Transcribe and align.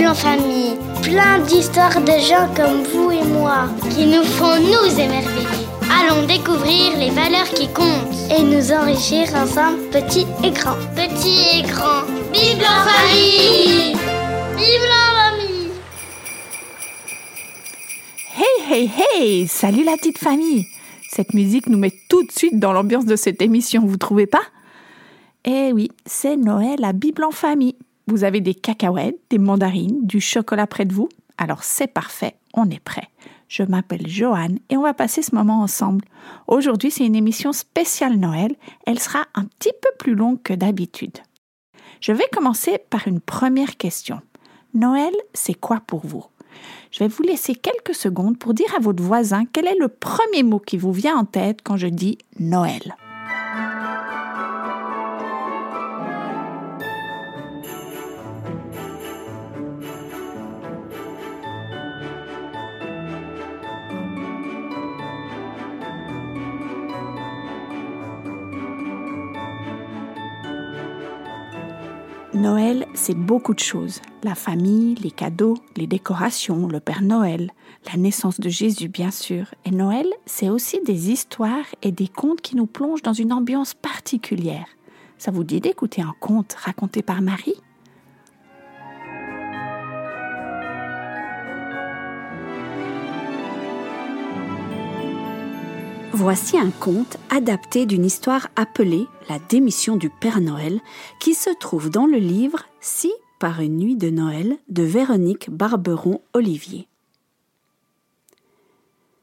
Bible 0.00 0.12
en 0.12 0.14
famille. 0.14 0.78
Plein 1.02 1.40
d'histoires 1.40 2.00
de 2.00 2.12
gens 2.12 2.48
comme 2.56 2.84
vous 2.84 3.10
et 3.10 3.22
moi 3.22 3.68
qui 3.90 4.06
nous 4.06 4.24
font 4.24 4.56
nous 4.58 4.98
émerveiller. 4.98 5.46
Allons 5.92 6.26
découvrir 6.26 6.96
les 6.96 7.10
valeurs 7.10 7.50
qui 7.50 7.68
comptent 7.68 8.30
et 8.34 8.42
nous 8.42 8.72
enrichir 8.72 9.28
ensemble, 9.34 9.90
petits 9.90 10.26
et 10.42 10.52
grands. 10.52 10.78
Petits 10.96 11.58
et 11.58 11.62
grands. 11.64 12.06
Bible 12.32 12.64
en 12.64 12.88
famille 12.88 13.92
Bible 14.56 14.90
en 14.90 15.12
famille 15.20 15.70
Hey, 18.38 18.72
hey, 18.72 18.90
hey 18.96 19.48
Salut 19.48 19.84
la 19.84 19.98
petite 19.98 20.16
famille 20.16 20.66
Cette 21.10 21.34
musique 21.34 21.66
nous 21.66 21.78
met 21.78 21.92
tout 22.08 22.22
de 22.22 22.32
suite 22.32 22.58
dans 22.58 22.72
l'ambiance 22.72 23.04
de 23.04 23.16
cette 23.16 23.42
émission, 23.42 23.84
vous 23.84 23.98
trouvez 23.98 24.26
pas? 24.26 24.44
Eh 25.44 25.74
oui, 25.74 25.90
c'est 26.06 26.36
Noël 26.36 26.84
à 26.84 26.94
Bible 26.94 27.22
en 27.22 27.32
famille. 27.32 27.76
Vous 28.10 28.24
avez 28.24 28.40
des 28.40 28.54
cacahuètes, 28.54 29.20
des 29.30 29.38
mandarines, 29.38 30.04
du 30.04 30.20
chocolat 30.20 30.66
près 30.66 30.84
de 30.84 30.92
vous 30.92 31.08
Alors 31.38 31.62
c'est 31.62 31.86
parfait, 31.86 32.34
on 32.54 32.68
est 32.68 32.80
prêt. 32.80 33.08
Je 33.46 33.62
m'appelle 33.62 34.08
Joanne 34.08 34.58
et 34.68 34.76
on 34.76 34.82
va 34.82 34.94
passer 34.94 35.22
ce 35.22 35.32
moment 35.32 35.62
ensemble. 35.62 36.04
Aujourd'hui, 36.48 36.90
c'est 36.90 37.06
une 37.06 37.14
émission 37.14 37.52
spéciale 37.52 38.16
Noël. 38.16 38.56
Elle 38.84 38.98
sera 38.98 39.26
un 39.36 39.44
petit 39.44 39.70
peu 39.80 39.90
plus 39.96 40.16
longue 40.16 40.42
que 40.42 40.52
d'habitude. 40.52 41.18
Je 42.00 42.10
vais 42.10 42.26
commencer 42.32 42.78
par 42.90 43.06
une 43.06 43.20
première 43.20 43.76
question. 43.76 44.20
Noël, 44.74 45.14
c'est 45.32 45.54
quoi 45.54 45.80
pour 45.86 46.04
vous? 46.04 46.24
Je 46.90 47.04
vais 47.04 47.08
vous 47.08 47.22
laisser 47.22 47.54
quelques 47.54 47.94
secondes 47.94 48.38
pour 48.38 48.54
dire 48.54 48.74
à 48.76 48.80
votre 48.80 49.04
voisin 49.04 49.44
quel 49.52 49.68
est 49.68 49.78
le 49.78 49.86
premier 49.86 50.42
mot 50.42 50.58
qui 50.58 50.78
vous 50.78 50.92
vient 50.92 51.16
en 51.16 51.24
tête 51.24 51.60
quand 51.62 51.76
je 51.76 51.86
dis 51.86 52.18
Noël. 52.40 52.96
Noël, 72.40 72.86
c'est 72.94 73.14
beaucoup 73.14 73.52
de 73.52 73.60
choses. 73.60 74.00
La 74.22 74.34
famille, 74.34 74.94
les 74.94 75.10
cadeaux, 75.10 75.58
les 75.76 75.86
décorations, 75.86 76.68
le 76.68 76.80
Père 76.80 77.02
Noël, 77.02 77.52
la 77.86 77.98
naissance 77.98 78.40
de 78.40 78.48
Jésus, 78.48 78.88
bien 78.88 79.10
sûr. 79.10 79.54
Et 79.66 79.70
Noël, 79.70 80.06
c'est 80.24 80.48
aussi 80.48 80.80
des 80.80 81.10
histoires 81.10 81.66
et 81.82 81.92
des 81.92 82.08
contes 82.08 82.40
qui 82.40 82.56
nous 82.56 82.64
plongent 82.64 83.02
dans 83.02 83.12
une 83.12 83.34
ambiance 83.34 83.74
particulière. 83.74 84.64
Ça 85.18 85.30
vous 85.30 85.44
dit 85.44 85.60
d'écouter 85.60 86.00
un 86.00 86.14
conte 86.18 86.54
raconté 86.54 87.02
par 87.02 87.20
Marie? 87.20 87.60
Voici 96.20 96.58
un 96.58 96.70
conte 96.70 97.16
adapté 97.30 97.86
d'une 97.86 98.04
histoire 98.04 98.48
appelée 98.54 99.06
La 99.30 99.38
démission 99.38 99.96
du 99.96 100.10
Père 100.10 100.42
Noël, 100.42 100.78
qui 101.18 101.32
se 101.32 101.48
trouve 101.58 101.88
dans 101.88 102.04
le 102.04 102.18
livre 102.18 102.66
Si 102.82 103.10
par 103.38 103.62
une 103.62 103.78
nuit 103.78 103.96
de 103.96 104.10
Noël 104.10 104.58
de 104.68 104.82
Véronique 104.82 105.48
Barberon-Olivier. 105.48 106.88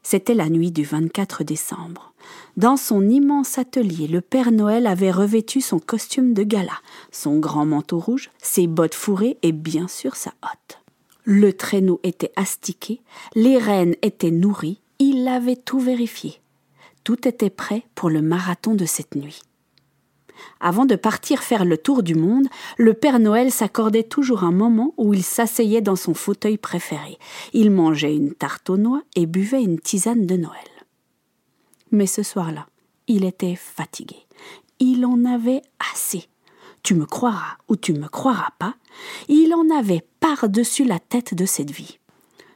C'était 0.02 0.34
la 0.34 0.48
nuit 0.48 0.72
du 0.72 0.82
24 0.82 1.44
décembre. 1.44 2.14
Dans 2.56 2.76
son 2.76 3.08
immense 3.08 3.58
atelier, 3.58 4.08
le 4.08 4.20
Père 4.20 4.50
Noël 4.50 4.88
avait 4.88 5.12
revêtu 5.12 5.60
son 5.60 5.78
costume 5.78 6.34
de 6.34 6.42
gala, 6.42 6.80
son 7.12 7.38
grand 7.38 7.64
manteau 7.64 8.00
rouge, 8.00 8.28
ses 8.42 8.66
bottes 8.66 8.96
fourrées 8.96 9.38
et 9.42 9.52
bien 9.52 9.86
sûr 9.86 10.16
sa 10.16 10.32
hotte. 10.42 10.82
Le 11.22 11.52
traîneau 11.52 12.00
était 12.02 12.32
astiqué, 12.34 13.02
les 13.36 13.56
rennes 13.56 13.94
étaient 14.02 14.32
nourries, 14.32 14.80
il 14.98 15.28
avait 15.28 15.54
tout 15.54 15.78
vérifié 15.78 16.40
tout 17.08 17.26
était 17.26 17.48
prêt 17.48 17.84
pour 17.94 18.10
le 18.10 18.20
marathon 18.20 18.74
de 18.74 18.84
cette 18.84 19.14
nuit. 19.14 19.40
Avant 20.60 20.84
de 20.84 20.94
partir 20.94 21.42
faire 21.42 21.64
le 21.64 21.78
tour 21.78 22.02
du 22.02 22.14
monde, 22.14 22.48
le 22.76 22.92
Père 22.92 23.18
Noël 23.18 23.50
s'accordait 23.50 24.02
toujours 24.02 24.44
un 24.44 24.52
moment 24.52 24.92
où 24.98 25.14
il 25.14 25.22
s'asseyait 25.22 25.80
dans 25.80 25.96
son 25.96 26.12
fauteuil 26.12 26.58
préféré. 26.58 27.16
Il 27.54 27.70
mangeait 27.70 28.14
une 28.14 28.34
tarte 28.34 28.68
aux 28.68 28.76
noix 28.76 29.00
et 29.16 29.24
buvait 29.24 29.62
une 29.62 29.80
tisane 29.80 30.26
de 30.26 30.36
Noël. 30.36 30.68
Mais 31.92 32.06
ce 32.06 32.22
soir-là, 32.22 32.66
il 33.06 33.24
était 33.24 33.56
fatigué. 33.56 34.26
Il 34.78 35.06
en 35.06 35.24
avait 35.24 35.62
assez. 35.94 36.28
Tu 36.82 36.94
me 36.94 37.06
croiras 37.06 37.56
ou 37.68 37.76
tu 37.76 37.94
me 37.94 38.08
croiras 38.08 38.52
pas, 38.58 38.74
il 39.28 39.54
en 39.54 39.74
avait 39.74 40.04
par-dessus 40.20 40.84
la 40.84 40.98
tête 40.98 41.32
de 41.32 41.46
cette 41.46 41.70
vie. 41.70 41.97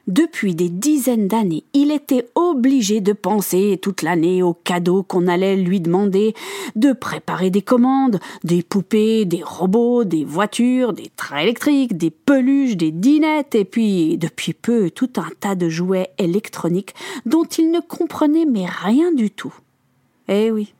Depuis 0.07 0.53
des 0.53 0.67
dizaines 0.67 1.29
d'années, 1.29 1.63
il 1.73 1.89
était 1.89 2.27
obligé 2.35 2.99
de 2.99 3.13
penser 3.13 3.79
toute 3.81 4.01
l'année 4.01 4.43
aux 4.43 4.53
cadeaux 4.53 5.01
qu'on 5.01 5.27
allait 5.27 5.55
lui 5.55 5.79
demander, 5.79 6.33
de 6.75 6.91
préparer 6.91 7.49
des 7.49 7.61
commandes, 7.61 8.19
des 8.43 8.63
poupées, 8.63 9.23
des 9.23 9.41
robots, 9.41 10.03
des 10.03 10.25
voitures, 10.25 10.91
des 10.91 11.09
trains 11.15 11.39
électriques, 11.39 11.95
des 11.95 12.11
peluches, 12.11 12.75
des 12.75 12.91
dinettes, 12.91 13.55
et 13.55 13.63
puis, 13.63 14.17
depuis 14.17 14.51
peu, 14.51 14.89
tout 14.89 15.11
un 15.15 15.29
tas 15.39 15.55
de 15.55 15.69
jouets 15.69 16.09
électroniques 16.17 16.95
dont 17.25 17.45
il 17.45 17.71
ne 17.71 17.79
comprenait 17.79 18.45
mais 18.45 18.65
rien 18.65 19.13
du 19.13 19.31
tout. 19.31 19.53
Eh 20.27 20.51
oui, 20.51 20.73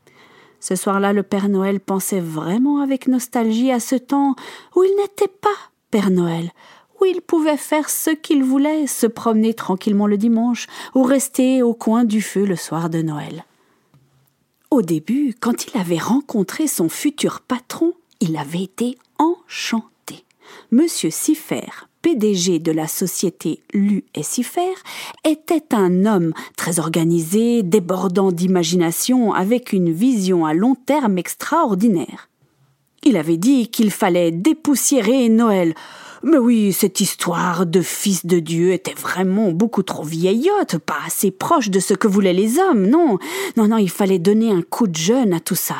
ce 0.60 0.76
soir-là, 0.76 1.14
le 1.14 1.22
Père 1.22 1.48
Noël 1.48 1.80
pensait 1.80 2.20
vraiment 2.20 2.80
avec 2.80 3.08
nostalgie 3.08 3.70
à 3.70 3.80
ce 3.80 3.96
temps 3.96 4.34
où 4.76 4.82
il 4.82 4.94
n'était 4.96 5.28
pas 5.28 5.48
Père 5.90 6.10
Noël, 6.10 6.50
il 7.04 7.20
pouvait 7.20 7.56
faire 7.56 7.90
ce 7.90 8.10
qu'il 8.10 8.42
voulait, 8.42 8.86
se 8.86 9.06
promener 9.06 9.54
tranquillement 9.54 10.06
le 10.06 10.16
dimanche 10.16 10.66
ou 10.94 11.02
rester 11.02 11.62
au 11.62 11.74
coin 11.74 12.04
du 12.04 12.22
feu 12.22 12.44
le 12.44 12.56
soir 12.56 12.90
de 12.90 13.02
Noël. 13.02 13.44
Au 14.70 14.82
début, 14.82 15.34
quand 15.38 15.66
il 15.66 15.78
avait 15.78 15.98
rencontré 15.98 16.66
son 16.66 16.88
futur 16.88 17.40
patron, 17.40 17.92
il 18.20 18.36
avait 18.36 18.62
été 18.62 18.98
enchanté. 19.18 20.24
Monsieur 20.70 21.10
Siffer, 21.10 21.68
PDG 22.02 22.58
de 22.58 22.72
la 22.72 22.88
société 22.88 23.60
Lu 23.72 24.04
et 24.14 24.22
Siffer, 24.22 24.74
était 25.24 25.74
un 25.74 26.04
homme 26.06 26.32
très 26.56 26.80
organisé, 26.80 27.62
débordant 27.62 28.32
d'imagination, 28.32 29.32
avec 29.32 29.72
une 29.72 29.92
vision 29.92 30.44
à 30.44 30.54
long 30.54 30.74
terme 30.74 31.18
extraordinaire. 31.18 32.28
Il 33.04 33.16
avait 33.16 33.36
dit 33.36 33.68
qu'il 33.68 33.90
fallait 33.90 34.30
dépoussiérer 34.30 35.28
Noël, 35.28 35.74
mais 36.22 36.38
oui, 36.38 36.72
cette 36.72 37.02
histoire 37.02 37.66
de 37.66 37.82
fils 37.82 38.24
de 38.24 38.38
Dieu 38.38 38.72
était 38.72 38.94
vraiment 38.94 39.52
beaucoup 39.52 39.82
trop 39.82 40.04
vieillotte, 40.04 40.78
pas 40.78 40.96
assez 41.06 41.30
proche 41.30 41.68
de 41.68 41.80
ce 41.80 41.92
que 41.92 42.08
voulaient 42.08 42.32
les 42.32 42.58
hommes, 42.58 42.86
non? 42.86 43.18
Non, 43.58 43.68
non, 43.68 43.76
il 43.76 43.90
fallait 43.90 44.18
donner 44.18 44.50
un 44.50 44.62
coup 44.62 44.86
de 44.86 44.96
jeune 44.96 45.34
à 45.34 45.40
tout 45.40 45.54
ça. 45.54 45.76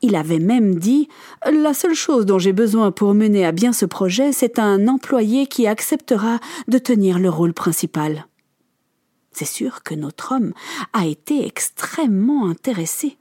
Il 0.00 0.14
avait 0.14 0.38
même 0.38 0.76
dit 0.76 1.08
La 1.50 1.74
seule 1.74 1.94
chose 1.94 2.24
dont 2.24 2.38
j'ai 2.38 2.52
besoin 2.52 2.92
pour 2.92 3.14
mener 3.14 3.44
à 3.44 3.50
bien 3.50 3.72
ce 3.72 3.84
projet, 3.84 4.30
c'est 4.32 4.60
un 4.60 4.86
employé 4.86 5.48
qui 5.48 5.66
acceptera 5.66 6.38
de 6.68 6.78
tenir 6.78 7.18
le 7.18 7.28
rôle 7.28 7.52
principal. 7.52 8.26
C'est 9.32 9.44
sûr 9.44 9.82
que 9.82 9.94
notre 9.96 10.32
homme 10.36 10.52
a 10.92 11.06
été 11.06 11.44
extrêmement 11.44 12.48
intéressé. 12.48 13.16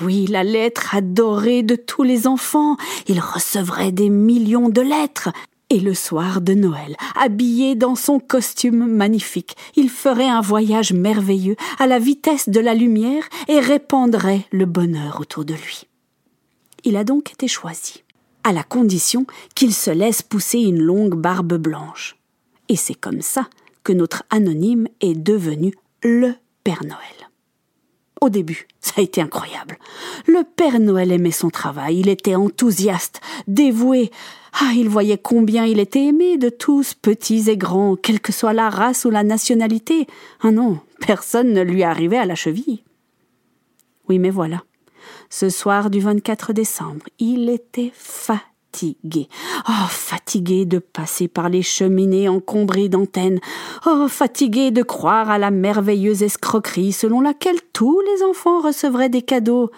Oui, 0.00 0.26
la 0.26 0.44
lettre 0.44 0.94
adorée 0.94 1.62
de 1.62 1.76
tous 1.76 2.02
les 2.02 2.26
enfants. 2.26 2.76
Il 3.06 3.20
recevrait 3.20 3.92
des 3.92 4.08
millions 4.08 4.68
de 4.68 4.80
lettres. 4.80 5.30
Et 5.70 5.80
le 5.80 5.94
soir 5.94 6.40
de 6.40 6.52
Noël, 6.52 6.94
habillé 7.18 7.74
dans 7.74 7.94
son 7.94 8.20
costume 8.20 8.86
magnifique, 8.86 9.56
il 9.76 9.88
ferait 9.88 10.28
un 10.28 10.42
voyage 10.42 10.92
merveilleux 10.92 11.56
à 11.78 11.86
la 11.86 11.98
vitesse 11.98 12.48
de 12.48 12.60
la 12.60 12.74
lumière 12.74 13.24
et 13.48 13.58
répandrait 13.60 14.46
le 14.52 14.66
bonheur 14.66 15.20
autour 15.20 15.44
de 15.44 15.54
lui. 15.54 15.86
Il 16.84 16.96
a 16.96 17.04
donc 17.04 17.32
été 17.32 17.48
choisi, 17.48 18.04
à 18.44 18.52
la 18.52 18.62
condition 18.62 19.26
qu'il 19.54 19.72
se 19.72 19.90
laisse 19.90 20.22
pousser 20.22 20.58
une 20.58 20.82
longue 20.82 21.14
barbe 21.14 21.54
blanche. 21.54 22.16
Et 22.68 22.76
c'est 22.76 22.94
comme 22.94 23.22
ça 23.22 23.48
que 23.82 23.92
notre 23.92 24.22
anonyme 24.30 24.86
est 25.00 25.14
devenu 25.14 25.74
le 26.02 26.34
Père 26.62 26.84
Noël. 26.84 27.23
Au 28.20 28.28
début, 28.30 28.66
ça 28.80 28.94
a 28.98 29.02
été 29.02 29.20
incroyable. 29.20 29.78
Le 30.26 30.44
Père 30.44 30.80
Noël 30.80 31.12
aimait 31.12 31.30
son 31.30 31.50
travail, 31.50 31.98
il 31.98 32.08
était 32.08 32.36
enthousiaste, 32.36 33.20
dévoué, 33.46 34.10
ah, 34.60 34.72
il 34.74 34.88
voyait 34.88 35.18
combien 35.18 35.64
il 35.64 35.80
était 35.80 36.04
aimé 36.04 36.38
de 36.38 36.48
tous, 36.48 36.94
petits 36.94 37.50
et 37.50 37.56
grands, 37.56 37.96
quelle 37.96 38.20
que 38.20 38.32
soit 38.32 38.52
la 38.52 38.70
race 38.70 39.04
ou 39.04 39.10
la 39.10 39.24
nationalité. 39.24 40.06
Ah 40.42 40.52
non, 40.52 40.78
personne 41.00 41.52
ne 41.52 41.62
lui 41.62 41.82
arrivait 41.82 42.18
à 42.18 42.24
la 42.24 42.36
cheville. 42.36 42.84
Oui, 44.08 44.20
mais 44.20 44.30
voilà. 44.30 44.62
Ce 45.28 45.48
soir 45.50 45.90
du 45.90 45.98
24 45.98 46.52
décembre, 46.52 47.04
il 47.18 47.48
était 47.50 47.92
fatigué. 47.94 48.53
Oh, 49.68 49.86
fatigué 49.88 50.64
de 50.64 50.78
passer 50.78 51.28
par 51.28 51.48
les 51.48 51.62
cheminées 51.62 52.28
encombrées 52.28 52.88
d'antennes. 52.88 53.40
Oh, 53.86 54.08
fatigué 54.08 54.70
de 54.70 54.82
croire 54.82 55.30
à 55.30 55.38
la 55.38 55.50
merveilleuse 55.50 56.22
escroquerie 56.22 56.92
selon 56.92 57.20
laquelle 57.20 57.60
tous 57.72 58.00
les 58.00 58.22
enfants 58.22 58.60
recevraient 58.60 59.08
des 59.08 59.22
cadeaux. 59.22 59.70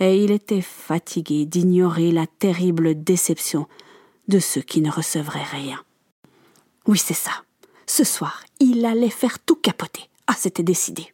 Et 0.00 0.22
il 0.22 0.30
était 0.30 0.62
fatigué 0.62 1.44
d'ignorer 1.44 2.10
la 2.10 2.26
terrible 2.26 3.02
déception 3.02 3.66
de 4.28 4.38
ceux 4.38 4.62
qui 4.62 4.80
ne 4.80 4.90
recevraient 4.90 5.42
rien. 5.50 5.80
Oui, 6.86 6.98
c'est 6.98 7.14
ça. 7.14 7.32
Ce 7.86 8.04
soir, 8.04 8.42
il 8.60 8.84
allait 8.84 9.10
faire 9.10 9.38
tout 9.38 9.56
capoter. 9.56 10.08
Ah, 10.26 10.34
c'était 10.38 10.62
décidé. 10.62 11.12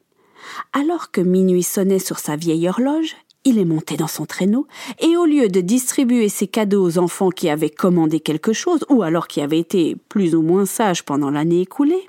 Alors 0.73 1.11
que 1.11 1.21
minuit 1.21 1.63
sonnait 1.63 1.99
sur 1.99 2.19
sa 2.19 2.37
vieille 2.37 2.69
horloge, 2.69 3.17
il 3.47 3.59
est 3.59 3.65
monté 3.65 3.97
dans 3.97 4.09
son 4.09 4.27
traîneau, 4.27 4.67
et 5.01 5.17
au 5.17 5.25
lieu 5.25 5.49
de 5.49 5.61
distribuer 5.61 6.29
ses 6.29 6.49
cadeaux 6.49 6.85
aux 6.85 6.99
enfants 6.99 7.31
qui 7.31 7.49
avaient 7.49 7.71
commandé 7.71 8.21
quelque 8.21 8.53
chose, 8.53 8.85
ou 8.91 9.03
alors 9.03 9.29
qui 9.29 9.41
avaient 9.41 9.61
été 9.61 9.97
plus 10.09 10.35
ou 10.35 10.43
moins 10.43 10.67
sages 10.67 11.05
pendant 11.05 11.31
l'année 11.31 11.63
écoulée, 11.63 12.07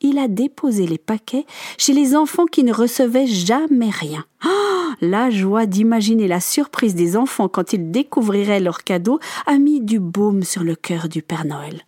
il 0.00 0.18
a 0.18 0.26
déposé 0.26 0.86
les 0.86 0.96
paquets 0.96 1.44
chez 1.76 1.92
les 1.92 2.16
enfants 2.16 2.46
qui 2.46 2.64
ne 2.64 2.72
recevaient 2.72 3.26
jamais 3.26 3.90
rien. 3.90 4.24
Ah, 4.42 4.94
la 5.02 5.28
joie 5.28 5.66
d'imaginer 5.66 6.26
la 6.26 6.40
surprise 6.40 6.94
des 6.94 7.16
enfants 7.16 7.48
quand 7.48 7.74
ils 7.74 7.90
découvriraient 7.90 8.60
leurs 8.60 8.82
cadeaux 8.82 9.20
a 9.46 9.58
mis 9.58 9.82
du 9.82 10.00
baume 10.00 10.42
sur 10.42 10.64
le 10.64 10.74
cœur 10.74 11.10
du 11.10 11.20
Père 11.20 11.44
Noël. 11.44 11.84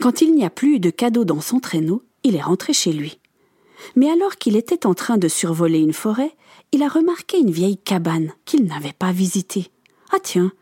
Quand 0.00 0.22
il 0.22 0.34
n'y 0.34 0.44
a 0.44 0.50
plus 0.50 0.78
de 0.78 0.90
cadeaux 0.90 1.24
dans 1.24 1.40
son 1.40 1.58
traîneau, 1.58 2.02
il 2.22 2.36
est 2.36 2.42
rentré 2.42 2.72
chez 2.72 2.92
lui. 2.92 3.18
Mais 3.96 4.10
alors 4.10 4.36
qu'il 4.36 4.56
était 4.56 4.86
en 4.86 4.94
train 4.94 5.16
de 5.16 5.28
survoler 5.28 5.78
une 5.78 5.92
forêt, 5.92 6.34
il 6.72 6.82
a 6.82 6.88
remarqué 6.88 7.38
une 7.38 7.50
vieille 7.50 7.78
cabane 7.78 8.32
qu'il 8.44 8.64
n'avait 8.64 8.92
pas 8.92 9.12
visitée. 9.12 9.70
Ah 10.12 10.18
tiens. 10.22 10.52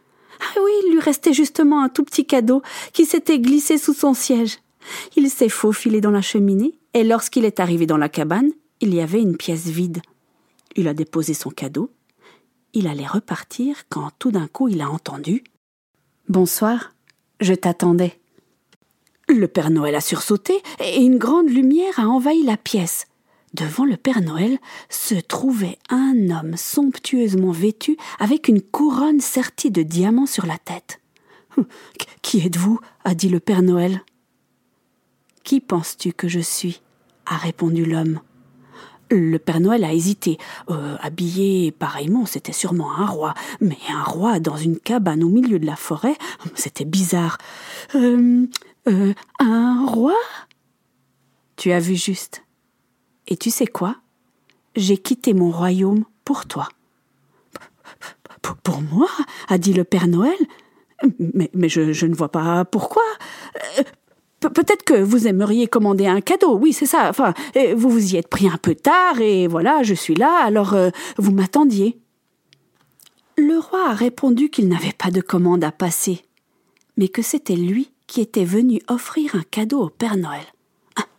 Ah 0.41 0.61
oui, 0.63 0.71
il 0.85 0.93
lui 0.93 1.01
restait 1.01 1.33
justement 1.33 1.83
un 1.83 1.89
tout 1.89 2.05
petit 2.05 2.27
cadeau 2.27 2.63
qui 2.93 3.07
s'était 3.07 3.39
glissé 3.39 3.79
sous 3.79 3.95
son 3.95 4.15
siège. 4.15 4.59
Il 5.17 5.31
s'est 5.31 5.49
faufilé 5.49 6.01
dans 6.01 6.11
la 6.11 6.23
cheminée, 6.23 6.75
et 6.95 7.05
lorsqu'il 7.05 7.45
est 7.45 7.61
arrivé 7.61 7.87
dans 7.87 7.97
la 7.97 8.09
cabane, 8.09 8.51
il 8.81 8.95
y 8.95 9.01
avait 9.01 9.23
une 9.23 9.37
pièce 9.37 9.67
vide. 9.67 10.03
Il 10.75 10.89
a 10.89 10.95
déposé 10.95 11.35
son 11.35 11.51
cadeau. 11.51 11.91
Il 12.75 12.89
allait 12.89 13.07
repartir 13.07 13.85
quand 13.89 14.11
tout 14.19 14.31
d'un 14.31 14.49
coup 14.49 14.69
il 14.69 14.81
a 14.81 14.91
entendu 14.91 15.45
Bonsoir, 16.29 16.95
je 17.41 17.55
t'attendais. 17.55 18.19
Le 19.29 19.47
Père 19.49 19.71
Noël 19.71 19.95
a 19.95 20.01
sursauté 20.01 20.63
et 20.81 21.01
une 21.01 21.19
grande 21.19 21.49
lumière 21.49 21.99
a 21.99 22.07
envahi 22.07 22.43
la 22.43 22.57
pièce. 22.57 23.07
Devant 23.55 23.85
le 23.85 23.97
Père 23.97 24.23
Noël 24.23 24.59
se 24.89 25.15
trouvait 25.15 25.79
un 25.91 26.31
homme 26.31 26.57
somptueusement 26.57 27.53
vêtu 27.53 27.97
avec 28.19 28.49
une 28.49 28.63
couronne 28.63 29.21
sertie 29.21 29.71
de 29.71 29.83
diamants 29.83 30.27
sur 30.27 30.47
la 30.47 30.57
tête. 30.59 31.01
Qui 32.23 32.41
êtes-vous? 32.47 32.81
a 33.05 33.15
dit 33.15 33.29
le 33.29 33.41
Père 33.41 33.63
Noël. 33.63 34.01
Qui 35.45 35.61
penses-tu 35.61 36.13
que 36.13 36.29
je 36.29 36.41
suis? 36.41 36.81
a 37.27 37.37
répondu 37.37 37.85
l'homme. 37.85 38.21
Le 39.11 39.37
Père 39.39 39.61
Noël 39.61 39.85
a 39.85 39.93
hésité. 39.93 40.39
Euh, 40.71 40.97
habillé 41.01 41.71
pareillement, 41.71 42.25
c'était 42.25 42.53
sûrement 42.53 42.97
un 42.97 43.07
roi. 43.07 43.35
Mais 43.61 43.77
un 43.91 44.03
roi 44.03 44.41
dans 44.41 44.57
une 44.57 44.79
cabane 44.79 45.23
au 45.23 45.29
milieu 45.29 45.59
de 45.59 45.67
la 45.67 45.77
forêt, 45.77 46.17
c'était 46.55 46.87
bizarre. 46.87 47.37
Euh, 47.95 48.47
euh, 48.89 49.13
un 49.39 49.85
roi? 49.87 50.17
Tu 51.57 51.71
as 51.73 51.81
vu 51.81 51.95
juste. 51.95 52.43
Et 53.29 53.37
tu 53.37 53.51
sais 53.51 53.67
quoi? 53.67 53.97
J'ai 54.77 54.97
quitté 54.97 55.35
mon 55.35 55.51
royaume 55.51 56.05
pour 56.25 56.47
toi. 56.47 56.69
Pour 58.63 58.83
moi? 58.83 59.09
a 59.49 59.59
dit 59.59 59.73
le 59.73 59.85
Père 59.85 60.09
Noël. 60.09 60.37
Mais, 61.19 61.69
je 61.69 62.07
ne 62.07 62.15
vois 62.15 62.31
pas 62.31 62.65
pourquoi. 62.65 63.03
Peut-être 64.41 64.83
que 64.85 64.95
vous 64.95 65.27
aimeriez 65.29 65.67
commander 65.67 66.07
un 66.07 66.21
cadeau, 66.21 66.57
oui, 66.57 66.73
c'est 66.73 66.87
ça. 66.87 67.09
Enfin, 67.09 67.35
vous 67.77 67.91
vous 67.91 68.15
y 68.15 68.17
êtes 68.17 68.29
pris 68.29 68.49
un 68.49 68.57
peu 68.57 68.75
tard 68.75 69.21
et 69.21 69.47
voilà, 69.47 69.83
je 69.83 69.95
suis 69.95 70.15
là, 70.15 70.43
alors 70.43 70.75
euh, 70.75 70.91
vous 71.17 71.33
m'attendiez. 71.33 71.99
Le 73.37 73.59
roi 73.59 73.91
a 73.91 73.95
répondu 73.95 74.51
qu'il 74.51 74.69
n'avait 74.69 74.93
pas 74.93 75.11
de 75.11 75.21
commande 75.21 75.65
à 75.65 75.73
passer, 75.73 76.23
mais 76.97 77.09
que 77.09 77.23
c'était 77.23 77.57
lui 77.57 77.91
qui 78.07 78.21
était 78.21 78.45
venu 78.45 78.81
offrir 78.89 79.37
un 79.37 79.43
cadeau 79.43 79.81
au 79.81 79.89
Père 79.89 80.17
Noël. 80.17 80.45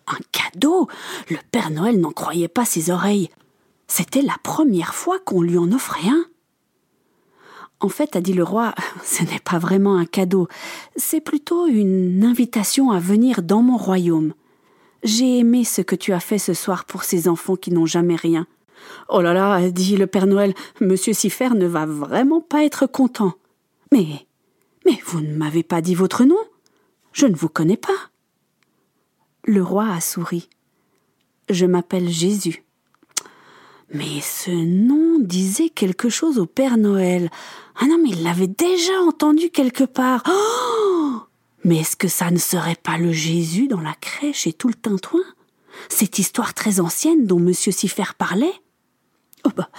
Un, 0.08 0.18
cadeau 0.32 0.88
Le 1.30 1.38
Père 1.52 1.72
Noël 1.72 2.00
n'en 2.00 2.12
croyait 2.12 2.48
pas 2.48 2.66
ses 2.66 2.92
oreilles. 2.92 3.30
C'était 3.88 4.22
la 4.22 4.36
première 4.44 4.96
fois 4.96 5.20
qu'on 5.20 5.42
lui 5.42 5.58
en 5.58 5.72
offrait 5.72 6.08
un. 6.08 6.26
En 7.80 7.90
fait, 7.90 8.16
a 8.16 8.22
dit 8.22 8.34
le 8.34 8.44
roi, 8.44 8.74
ce 9.04 9.24
n'est 9.24 9.40
pas 9.40 9.60
vraiment 9.60 9.98
un 9.98 10.06
cadeau, 10.06 10.48
c'est 10.96 11.22
plutôt 11.22 11.68
une 11.68 12.24
invitation 12.24 12.92
à 12.92 13.00
venir 13.00 13.44
dans 13.44 13.62
mon 13.62 13.78
royaume. 13.78 14.34
J'ai 15.04 15.40
aimé 15.40 15.66
ce 15.66 15.82
que 15.82 15.96
tu 15.96 16.14
as 16.14 16.22
fait 16.22 16.38
ce 16.38 16.54
soir 16.54 16.86
pour 16.86 17.04
ces 17.04 17.28
enfants 17.28 17.58
qui 17.58 17.72
n'ont 17.72 17.86
jamais 17.86 18.16
rien. 18.16 18.48
Oh 19.10 19.22
là 19.22 19.34
là, 19.34 19.70
dit 19.70 19.98
le 19.98 20.08
Père 20.08 20.28
Noël, 20.28 20.54
Monsieur 20.80 21.14
Sifer 21.14 21.50
ne 21.50 21.66
va 21.66 21.86
vraiment 21.86 22.42
pas 22.42 22.64
être 22.64 22.88
content. 22.88 23.34
Mais. 23.92 24.28
Mais 24.86 24.98
vous 25.06 25.22
ne 25.22 25.36
m'avez 25.36 25.64
pas 25.64 25.82
dit 25.82 25.96
votre 25.96 26.24
nom. 26.24 26.40
Je 27.12 27.26
ne 27.26 27.36
vous 27.36 27.50
connais 27.50 27.78
pas. 27.78 28.12
Le 29.46 29.62
roi 29.62 29.90
a 29.90 30.00
souri. 30.00 30.50
Je 31.50 31.66
m'appelle 31.66 32.10
Jésus. 32.10 32.64
Mais 33.94 34.22
ce 34.22 34.52
nom 34.52 35.20
disait 35.20 35.70
quelque 35.70 36.10
chose 36.10 36.40
au 36.40 36.46
Père 36.46 36.78
Noël. 36.78 37.30
Ah 37.76 37.86
non, 37.86 37.98
mais 38.02 38.10
il 38.10 38.24
l'avait 38.24 38.48
déjà 38.48 39.00
entendu 39.02 39.50
quelque 39.50 39.84
part. 39.84 40.24
Oh 40.28 41.24
mais 41.66 41.78
est-ce 41.78 41.96
que 41.96 42.08
ça 42.08 42.30
ne 42.30 42.38
serait 42.38 42.76
pas 42.82 42.98
le 42.98 43.12
Jésus 43.12 43.68
dans 43.68 43.80
la 43.80 43.94
crèche 43.94 44.48
et 44.48 44.54
tout 44.54 44.68
le 44.68 44.74
tintouin 44.74 45.24
Cette 45.88 46.20
histoire 46.20 46.54
très 46.54 46.80
ancienne 46.80 47.26
dont 47.26 47.40
M. 47.40 47.54
Sifer 47.54 48.14
parlait? 48.18 48.54
Oh 49.46 49.50
bah, 49.56 49.70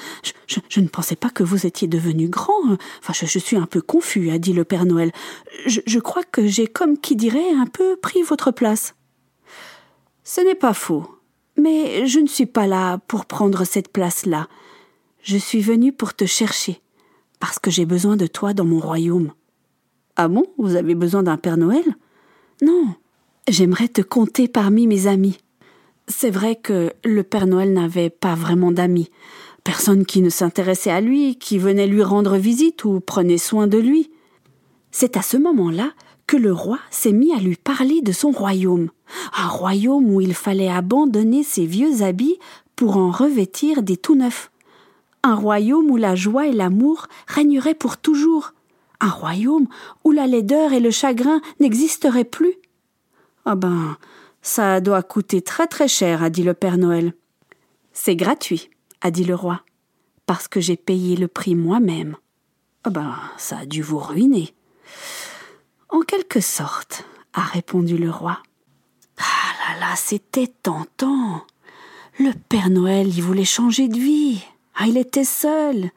je, 0.46 0.80
ne 0.80 0.88
pensais 0.88 1.16
pas 1.16 1.30
que 1.30 1.42
vous 1.42 1.66
étiez 1.66 1.88
devenu 1.88 2.28
grand. 2.28 2.76
Enfin, 3.00 3.12
je, 3.26 3.38
suis 3.38 3.56
un 3.56 3.66
peu 3.66 3.80
confus, 3.80 4.30
a 4.30 4.38
dit 4.38 4.52
le 4.52 4.64
Père 4.64 4.84
Noël. 4.84 5.10
Je 5.66 5.98
crois 5.98 6.22
que 6.22 6.46
j'ai, 6.46 6.66
comme 6.66 6.98
qui 6.98 7.16
dirait, 7.16 7.52
un 7.54 7.66
peu 7.66 7.96
pris 7.96 8.22
votre 8.22 8.50
place. 8.50 8.94
Ce 10.24 10.40
n'est 10.40 10.54
pas 10.54 10.74
faux. 10.74 11.06
Mais 11.56 12.06
je 12.06 12.18
ne 12.18 12.26
suis 12.26 12.46
pas 12.46 12.66
là 12.66 12.98
pour 13.06 13.26
prendre 13.26 13.64
cette 13.64 13.88
place-là. 13.88 14.48
Je 15.22 15.36
suis 15.36 15.60
venu 15.60 15.92
pour 15.92 16.14
te 16.14 16.24
chercher, 16.24 16.80
parce 17.38 17.58
que 17.58 17.70
j'ai 17.70 17.86
besoin 17.86 18.16
de 18.16 18.26
toi 18.26 18.52
dans 18.52 18.64
mon 18.64 18.80
royaume. 18.80 19.32
Ah 20.16 20.28
bon? 20.28 20.44
Vous 20.58 20.76
avez 20.76 20.94
besoin 20.94 21.22
d'un 21.22 21.36
Père 21.36 21.56
Noël? 21.56 21.84
Non. 22.62 22.94
J'aimerais 23.48 23.88
te 23.88 24.00
compter 24.00 24.48
parmi 24.48 24.86
mes 24.86 25.06
amis. 25.06 25.38
C'est 26.08 26.30
vrai 26.30 26.56
que 26.56 26.92
le 27.04 27.22
Père 27.22 27.46
Noël 27.46 27.72
n'avait 27.72 28.10
pas 28.10 28.34
vraiment 28.34 28.72
d'amis. 28.72 29.10
Personne 29.64 30.04
qui 30.04 30.20
ne 30.20 30.28
s'intéressait 30.28 30.90
à 30.90 31.00
lui, 31.00 31.36
qui 31.36 31.58
venait 31.58 31.86
lui 31.86 32.02
rendre 32.02 32.36
visite 32.36 32.84
ou 32.84 33.00
prenait 33.00 33.38
soin 33.38 33.66
de 33.66 33.78
lui. 33.78 34.10
C'est 34.90 35.16
à 35.16 35.22
ce 35.22 35.36
moment-là 35.36 35.92
que 36.26 36.36
le 36.36 36.52
roi 36.52 36.78
s'est 36.90 37.12
mis 37.12 37.32
à 37.32 37.38
lui 37.38 37.56
parler 37.56 38.00
de 38.02 38.12
son 38.12 38.30
royaume, 38.30 38.90
un 39.36 39.48
royaume 39.48 40.10
où 40.10 40.20
il 40.20 40.34
fallait 40.34 40.70
abandonner 40.70 41.42
ses 41.42 41.66
vieux 41.66 42.02
habits 42.02 42.38
pour 42.76 42.96
en 42.96 43.10
revêtir 43.10 43.82
des 43.82 43.96
tout 43.96 44.14
neufs, 44.14 44.50
un 45.22 45.34
royaume 45.34 45.90
où 45.90 45.96
la 45.96 46.14
joie 46.14 46.46
et 46.46 46.52
l'amour 46.52 47.06
régneraient 47.26 47.74
pour 47.74 47.96
toujours, 47.96 48.52
un 49.00 49.10
royaume 49.10 49.66
où 50.04 50.10
la 50.10 50.26
laideur 50.26 50.72
et 50.72 50.80
le 50.80 50.90
chagrin 50.90 51.40
n'existeraient 51.60 52.24
plus. 52.24 52.54
Ah 53.44 53.54
ben, 53.54 53.96
ça 54.42 54.80
doit 54.80 55.02
coûter 55.02 55.42
très 55.42 55.66
très 55.66 55.88
cher, 55.88 56.22
a 56.22 56.30
dit 56.30 56.42
le 56.42 56.54
Père 56.54 56.78
Noël. 56.78 57.14
C'est 57.92 58.16
gratuit, 58.16 58.70
a 59.00 59.10
dit 59.10 59.24
le 59.24 59.34
roi, 59.34 59.62
parce 60.26 60.48
que 60.48 60.60
j'ai 60.60 60.76
payé 60.76 61.16
le 61.16 61.28
prix 61.28 61.54
moi-même. 61.54 62.16
Ah 62.84 62.90
ben, 62.90 63.14
ça 63.36 63.58
a 63.58 63.66
dû 63.66 63.82
vous 63.82 63.98
ruiner. 63.98 64.54
En 65.88 66.00
quelque 66.00 66.40
sorte, 66.40 67.04
a 67.32 67.40
répondu 67.40 67.96
le 67.96 68.10
roi. 68.10 68.38
Là, 69.80 69.96
c'était 69.96 70.52
tentant. 70.62 71.42
Le 72.18 72.32
Père 72.48 72.70
Noël 72.70 73.08
y 73.08 73.20
voulait 73.20 73.44
changer 73.44 73.88
de 73.88 73.98
vie. 73.98 74.42
Ah, 74.76 74.86
il 74.86 74.96
était 74.96 75.24
seul, 75.24 75.90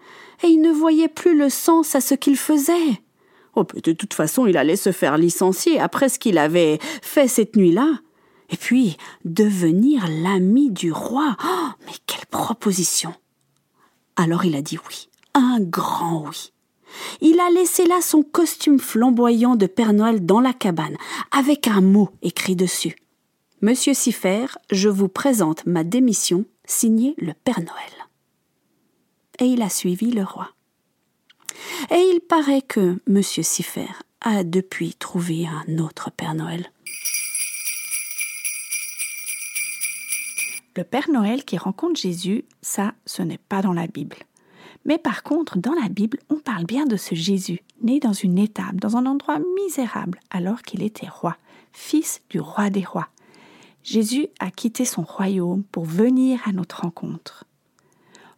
et 0.43 0.47
il 0.47 0.61
ne 0.61 0.71
voyait 0.71 1.07
plus 1.07 1.37
le 1.37 1.49
sens 1.49 1.95
à 1.95 2.01
ce 2.01 2.15
qu'il 2.15 2.37
faisait. 2.37 3.01
Oh, 3.55 3.65
de 3.83 3.91
toute 3.91 4.13
façon, 4.13 4.45
il 4.45 4.57
allait 4.57 4.75
se 4.75 4.91
faire 4.91 5.17
licencier 5.17 5.79
après 5.79 6.09
ce 6.09 6.19
qu'il 6.19 6.37
avait 6.37 6.79
fait 7.01 7.27
cette 7.27 7.55
nuit-là. 7.55 7.99
Et 8.49 8.57
puis, 8.57 8.97
devenir 9.25 10.07
l'ami 10.07 10.71
du 10.71 10.91
roi. 10.91 11.35
Oh, 11.43 11.69
mais 11.85 11.93
quelle 12.05 12.25
proposition. 12.27 13.13
Alors 14.15 14.45
il 14.45 14.55
a 14.55 14.61
dit 14.61 14.79
oui, 14.87 15.09
un 15.33 15.59
grand 15.59 16.25
oui. 16.27 16.51
Il 17.21 17.39
a 17.39 17.49
laissé 17.51 17.85
là 17.85 18.01
son 18.01 18.23
costume 18.23 18.79
flamboyant 18.79 19.55
de 19.55 19.67
Père 19.67 19.93
Noël 19.93 20.25
dans 20.25 20.39
la 20.39 20.53
cabane, 20.53 20.97
avec 21.31 21.67
un 21.67 21.81
mot 21.81 22.09
écrit 22.21 22.55
dessus. 22.55 22.95
Monsieur 23.59 23.95
Sifer, 23.95 24.45
je 24.69 24.87
vous 24.87 25.07
présente 25.07 25.65
ma 25.65 25.83
démission, 25.83 26.45
signée 26.65 27.15
le 27.17 27.33
Père 27.33 27.59
Noël. 27.59 28.07
Et 29.39 29.45
il 29.45 29.63
a 29.63 29.69
suivi 29.69 30.11
le 30.11 30.23
roi. 30.23 30.51
Et 31.89 31.95
il 31.95 32.19
paraît 32.19 32.61
que 32.61 32.99
Monsieur 33.07 33.41
Sifer 33.41 33.89
a 34.21 34.43
depuis 34.43 34.93
trouvé 34.93 35.47
un 35.47 35.79
autre 35.79 36.11
Père 36.11 36.35
Noël. 36.35 36.71
Le 40.75 40.83
Père 40.83 41.09
Noël 41.09 41.43
qui 41.43 41.57
rencontre 41.57 41.99
Jésus, 41.99 42.45
ça, 42.61 42.93
ce 43.07 43.23
n'est 43.23 43.39
pas 43.39 43.63
dans 43.63 43.73
la 43.73 43.87
Bible. 43.87 44.17
Mais 44.85 44.99
par 44.99 45.23
contre, 45.23 45.57
dans 45.57 45.73
la 45.73 45.89
Bible, 45.89 46.19
on 46.29 46.37
parle 46.37 46.65
bien 46.65 46.85
de 46.85 46.95
ce 46.95 47.15
Jésus, 47.15 47.63
né 47.81 47.99
dans 47.99 48.13
une 48.13 48.37
étable, 48.37 48.79
dans 48.79 48.97
un 48.97 49.07
endroit 49.07 49.39
misérable, 49.55 50.19
alors 50.29 50.61
qu'il 50.61 50.83
était 50.83 51.09
roi, 51.09 51.37
fils 51.73 52.21
du 52.29 52.39
roi 52.39 52.69
des 52.69 52.83
rois. 52.83 53.09
Jésus 53.87 54.27
a 54.41 54.51
quitté 54.51 54.83
son 54.83 55.03
royaume 55.03 55.63
pour 55.63 55.85
venir 55.85 56.41
à 56.45 56.51
notre 56.51 56.81
rencontre. 56.81 57.45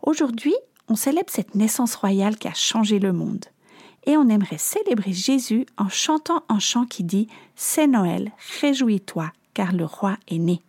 Aujourd'hui, 0.04 0.54
on 0.88 0.96
célèbre 0.96 1.32
cette 1.32 1.56
naissance 1.56 1.96
royale 1.96 2.38
qui 2.38 2.48
a 2.48 2.54
changé 2.54 3.00
le 3.00 3.14
monde. 3.14 3.46
Et 4.06 4.16
on 4.16 4.30
aimerait 4.30 4.60
célébrer 4.60 5.12
Jésus 5.12 5.66
en 5.76 5.90
chantant 5.90 6.44
un 6.50 6.60
chant 6.60 6.86
qui 6.86 7.04
dit 7.04 7.28
C'est 7.56 7.88
Noël, 7.88 8.32
réjouis-toi, 8.62 9.32
car 9.56 9.74
le 9.74 9.86
roi 9.86 10.18
est 10.28 10.38
né. 10.38 10.62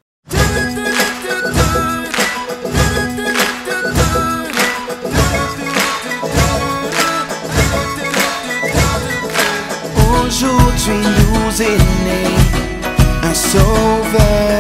Aujourd'hui 10.24 10.94
nous 10.94 11.62
est 11.62 11.78
né 11.78 12.24
un 13.22 13.34
sauveur. 13.34 14.59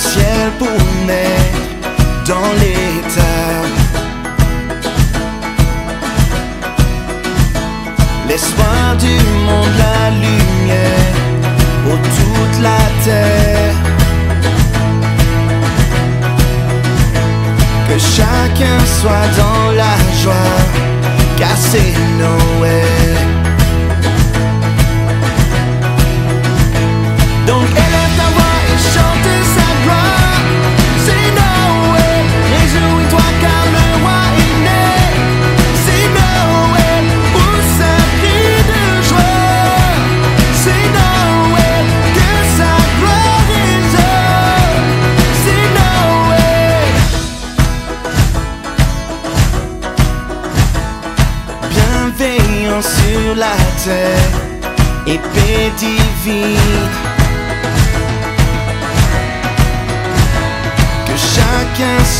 Ciel 0.00 0.50
pour 0.58 0.78
naître 1.06 2.26
dans 2.26 2.52
les 2.60 2.79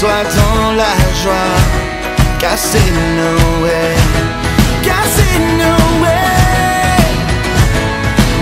soit 0.01 0.25
dans 0.41 0.73
la 0.73 0.95
joie, 1.23 1.53
c'est 5.05 5.39
Noël. 5.61 6.39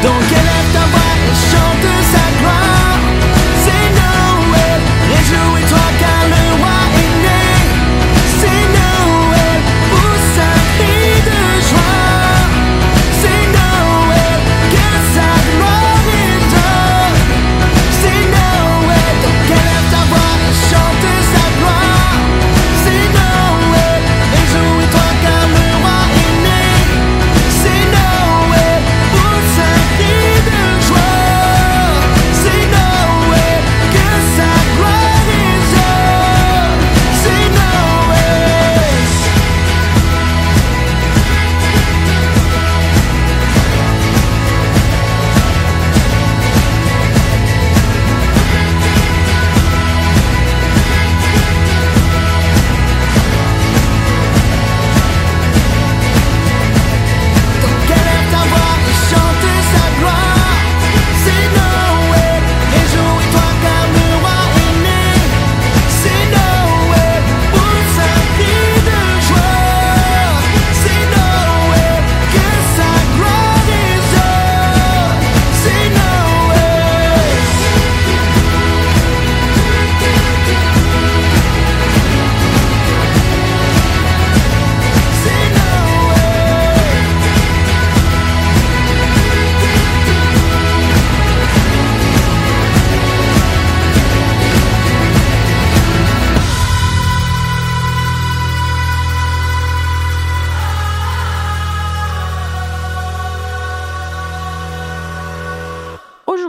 Donc 0.05 0.25
élève 0.41 0.69
ta 0.77 0.85
voix 0.93 1.15
et 1.27 1.37
chante 1.51 1.89
sa 2.15 2.27
gloire. 2.39 3.03
C'est 3.65 3.89
Noël, 4.01 4.81
réjouis-toi 5.11 5.58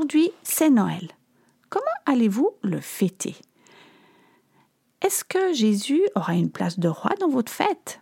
Aujourd'hui, 0.10 0.32
c'est 0.42 0.72
Noël. 0.72 1.08
Comment 1.70 1.86
allez-vous 2.08 2.50
le 2.64 2.80
fêter? 2.80 3.36
Est-ce 5.06 5.24
que 5.24 5.54
Jésus 5.54 6.02
aura 6.16 6.34
une 6.34 6.50
place 6.50 6.80
de 6.80 6.88
roi 6.88 7.12
dans 7.20 7.30
votre 7.30 7.52
fête? 7.52 8.02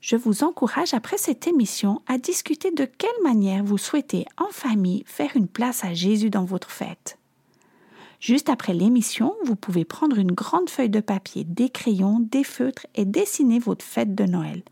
Je 0.00 0.16
vous 0.16 0.42
encourage 0.42 0.94
après 0.94 1.16
cette 1.16 1.46
émission 1.46 2.02
à 2.08 2.18
discuter 2.18 2.72
de 2.72 2.84
quelle 2.84 3.22
manière 3.22 3.62
vous 3.62 3.78
souhaitez 3.78 4.26
en 4.36 4.48
famille 4.50 5.04
faire 5.06 5.30
une 5.36 5.46
place 5.46 5.84
à 5.84 5.94
Jésus 5.94 6.28
dans 6.28 6.44
votre 6.44 6.72
fête. 6.72 7.18
Juste 8.18 8.48
après 8.48 8.74
l'émission, 8.74 9.36
vous 9.44 9.54
pouvez 9.54 9.84
prendre 9.84 10.18
une 10.18 10.32
grande 10.32 10.68
feuille 10.68 10.90
de 10.90 10.98
papier, 10.98 11.44
des 11.44 11.70
crayons, 11.70 12.18
des 12.18 12.42
feutres 12.42 12.88
et 12.96 13.04
dessiner 13.04 13.60
votre 13.60 13.84
fête 13.84 14.16
de 14.16 14.24
Noël. 14.24 14.64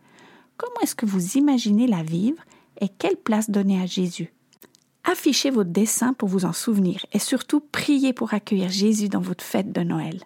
Comment 0.56 0.80
est-ce 0.82 0.96
que 0.96 1.06
vous 1.06 1.36
imaginez 1.36 1.86
la 1.86 2.02
vivre 2.02 2.42
et 2.80 2.88
quelle 2.88 3.16
place 3.16 3.50
donner 3.50 3.80
à 3.80 3.86
Jésus? 3.86 4.32
Affichez 5.08 5.50
votre 5.50 5.70
dessin 5.70 6.14
pour 6.14 6.28
vous 6.28 6.44
en 6.44 6.52
souvenir 6.52 7.06
et 7.12 7.20
surtout 7.20 7.60
priez 7.60 8.12
pour 8.12 8.34
accueillir 8.34 8.70
Jésus 8.70 9.08
dans 9.08 9.20
votre 9.20 9.44
fête 9.44 9.70
de 9.70 9.82
Noël. 9.82 10.24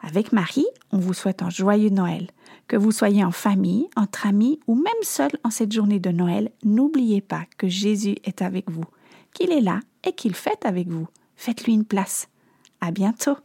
Avec 0.00 0.32
Marie, 0.32 0.66
on 0.90 0.98
vous 0.98 1.12
souhaite 1.12 1.42
un 1.42 1.50
joyeux 1.50 1.90
Noël. 1.90 2.30
Que 2.66 2.76
vous 2.76 2.92
soyez 2.92 3.22
en 3.24 3.30
famille, 3.30 3.88
entre 3.94 4.26
amis 4.26 4.58
ou 4.66 4.74
même 4.74 5.02
seul 5.02 5.30
en 5.44 5.50
cette 5.50 5.72
journée 5.72 6.00
de 6.00 6.10
Noël, 6.10 6.50
n'oubliez 6.64 7.20
pas 7.20 7.44
que 7.58 7.68
Jésus 7.68 8.16
est 8.24 8.40
avec 8.40 8.70
vous, 8.70 8.86
qu'il 9.34 9.52
est 9.52 9.60
là 9.60 9.80
et 10.02 10.12
qu'il 10.12 10.34
fête 10.34 10.64
avec 10.64 10.88
vous. 10.88 11.06
Faites-lui 11.36 11.74
une 11.74 11.84
place. 11.84 12.28
À 12.80 12.90
bientôt. 12.90 13.36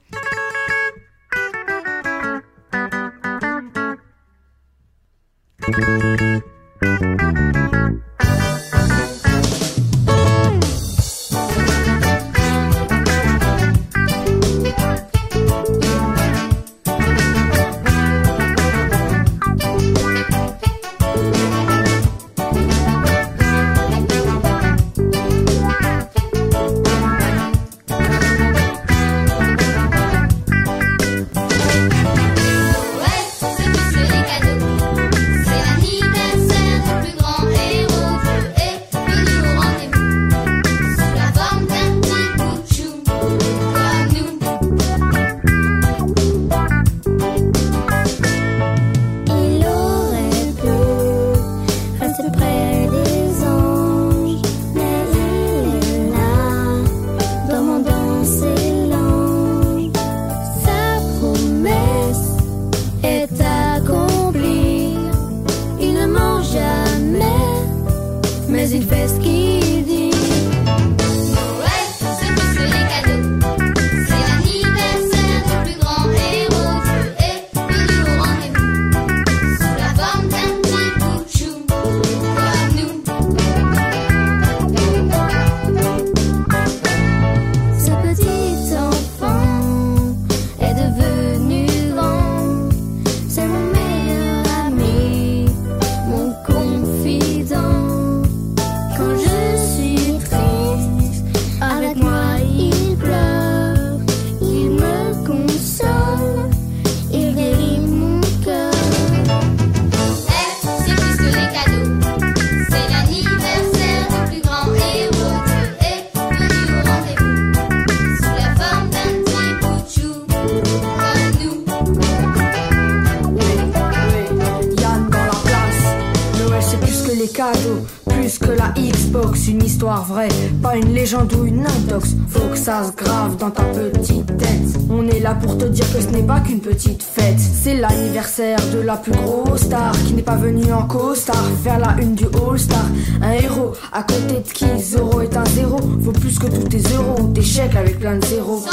Xbox, 128.90 129.48
une 129.48 129.64
histoire 129.64 130.06
vraie, 130.06 130.30
pas 130.62 130.76
une 130.76 130.94
légende 130.94 131.34
ou 131.34 131.46
une 131.46 131.66
intox. 131.66 132.16
Faut 132.30 132.48
que 132.48 132.58
ça 132.58 132.84
se 132.84 132.92
grave 132.92 133.38
dans 133.38 133.52
ta 133.52 133.64
petite 133.64 134.26
tête. 134.38 134.80
On 134.90 135.08
est 135.08 135.20
là 135.20 135.36
pour 135.36 135.58
te 135.58 135.66
dire 135.66 135.86
que 135.94 136.02
ce 136.02 136.08
n'est 136.08 136.24
pas 136.24 136.40
qu'une 136.40 136.60
petite 136.60 137.04
fête. 137.04 137.40
C'est 137.40 137.76
l'anniversaire 137.76 138.60
de 138.74 138.80
la 138.80 138.98
plus 138.98 139.12
grosse 139.12 139.62
star 139.62 139.92
qui 140.06 140.14
n'est 140.14 140.22
pas 140.22 140.36
venue 140.36 140.72
en 140.74 140.84
costard 140.84 141.44
faire 141.64 141.80
la 141.80 141.96
une 142.02 142.16
du 142.16 142.26
All-Star. 142.26 142.86
Un 143.22 143.32
héros 143.32 143.74
à 143.92 144.04
côté 144.04 144.36
de 144.36 144.52
qui 144.52 144.66
Zoro 144.82 145.22
est 145.22 145.36
un 145.38 145.46
zéro. 145.46 145.78
Vaut 145.82 146.12
plus 146.12 146.40
que 146.40 146.48
tous 146.48 146.68
tes 146.68 146.82
euros, 146.96 147.32
tes 147.34 147.42
chèques 147.42 147.76
avec 147.76 148.00
plein 148.00 148.18
de 148.18 148.26
zéros. 148.26 148.64